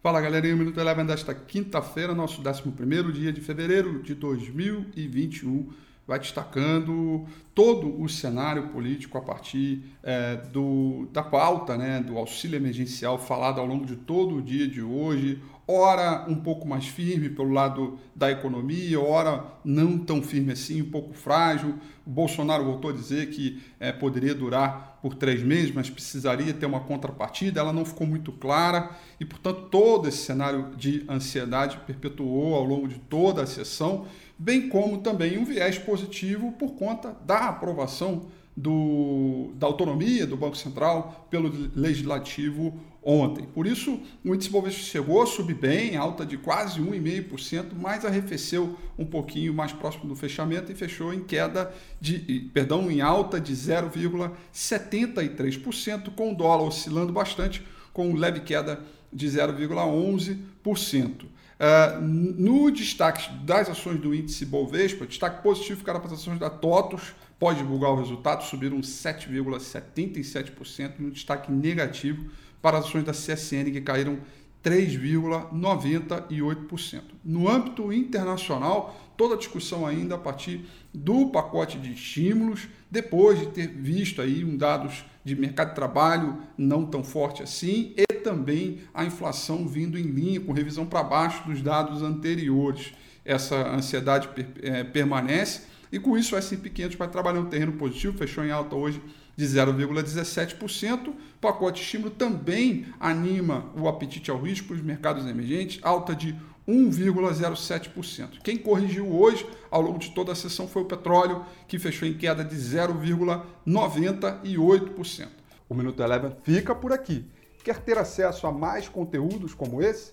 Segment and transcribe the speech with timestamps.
[0.00, 5.72] Fala galerinha, o Minuto Eleven desta quinta-feira, nosso 11 dia de fevereiro de 2021,
[6.06, 7.26] vai destacando
[7.58, 13.60] todo o cenário político a partir é, do, da pauta né, do auxílio emergencial falado
[13.60, 17.98] ao longo de todo o dia de hoje, ora um pouco mais firme pelo lado
[18.16, 21.74] da economia, ora não tão firme assim, um pouco frágil.
[22.06, 26.64] O Bolsonaro voltou a dizer que é, poderia durar por três meses, mas precisaria ter
[26.64, 27.60] uma contrapartida.
[27.60, 28.90] Ela não ficou muito clara
[29.20, 34.06] e, portanto, todo esse cenário de ansiedade perpetuou ao longo de toda a sessão,
[34.38, 38.26] bem como também um viés positivo por conta da aprovação
[38.58, 43.46] do, da autonomia do Banco Central pelo Legislativo ontem.
[43.46, 48.76] Por isso, o índice Bovespa chegou a subir bem, alta de quase 1,5%, mas arrefeceu
[48.98, 53.54] um pouquinho mais próximo do fechamento e fechou em queda de, perdão, em alta de
[53.54, 57.62] 0,73%, com o dólar oscilando bastante,
[57.92, 58.80] com leve queda
[59.12, 61.26] de 0,11%.
[61.58, 66.48] Uh, no destaque das ações do índice Bovespa, destaque positivo ficaram para as ações da
[66.48, 72.30] TOTOS, pode divulgar o resultado, subiram 7,77%, no destaque negativo
[72.62, 74.20] para as ações da CSN, que caíram
[74.64, 77.02] 3,98%.
[77.24, 83.46] No âmbito internacional, toda a discussão ainda a partir do pacote de estímulos, depois de
[83.48, 88.78] ter visto aí um dados de mercado de trabalho não tão forte assim e também
[88.94, 92.92] a inflação vindo em linha com revisão para baixo dos dados anteriores.
[93.24, 94.28] Essa ansiedade
[94.62, 98.50] é, permanece e com isso o S&P 500 vai trabalhando um terreno positivo, fechou em
[98.50, 99.02] alta hoje
[99.36, 101.08] de 0,17%.
[101.08, 106.34] O pacote estímulo também anima o apetite ao risco para os mercados emergentes, alta de
[106.68, 108.40] 1,07%.
[108.42, 112.12] Quem corrigiu hoje, ao longo de toda a sessão, foi o petróleo, que fechou em
[112.12, 115.28] queda de 0,98%.
[115.68, 117.24] O Minuto Eleven fica por aqui.
[117.64, 120.12] Quer ter acesso a mais conteúdos como esse?